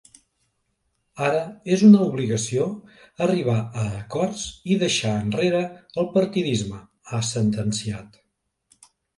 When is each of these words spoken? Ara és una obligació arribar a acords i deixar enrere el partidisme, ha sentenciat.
Ara 1.25 1.41
és 1.75 1.83
una 1.87 1.99
obligació 2.05 2.65
arribar 3.27 3.59
a 3.83 3.85
acords 3.99 4.47
i 4.71 4.79
deixar 4.85 5.13
enrere 5.27 5.63
el 6.05 6.11
partidisme, 6.19 6.81
ha 7.13 7.25
sentenciat. 7.37 8.23